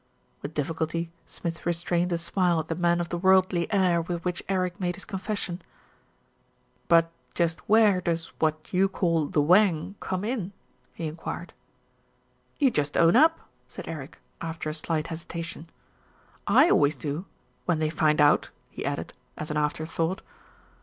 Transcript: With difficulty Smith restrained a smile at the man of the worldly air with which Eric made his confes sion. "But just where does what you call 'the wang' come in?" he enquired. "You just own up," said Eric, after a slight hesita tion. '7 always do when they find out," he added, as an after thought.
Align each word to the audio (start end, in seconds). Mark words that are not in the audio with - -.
With 0.41 0.55
difficulty 0.55 1.11
Smith 1.27 1.63
restrained 1.63 2.11
a 2.11 2.17
smile 2.17 2.59
at 2.59 2.69
the 2.69 2.75
man 2.75 2.99
of 2.99 3.09
the 3.09 3.19
worldly 3.19 3.71
air 3.71 4.01
with 4.01 4.25
which 4.25 4.41
Eric 4.49 4.79
made 4.79 4.95
his 4.95 5.05
confes 5.05 5.37
sion. 5.37 5.61
"But 6.87 7.11
just 7.35 7.59
where 7.69 8.01
does 8.01 8.29
what 8.39 8.73
you 8.73 8.89
call 8.89 9.27
'the 9.27 9.39
wang' 9.43 9.93
come 9.99 10.23
in?" 10.25 10.53
he 10.95 11.05
enquired. 11.05 11.53
"You 12.57 12.71
just 12.71 12.97
own 12.97 13.15
up," 13.15 13.41
said 13.67 13.87
Eric, 13.87 14.17
after 14.41 14.71
a 14.71 14.73
slight 14.73 15.09
hesita 15.09 15.43
tion. 15.43 15.69
'7 16.47 16.71
always 16.71 16.95
do 16.95 17.25
when 17.65 17.77
they 17.77 17.91
find 17.91 18.19
out," 18.19 18.49
he 18.71 18.83
added, 18.83 19.13
as 19.37 19.51
an 19.51 19.57
after 19.57 19.85
thought. 19.85 20.23